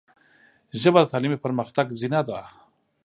[0.81, 2.39] ژبه د تعلیمي پرمختګ زینه ده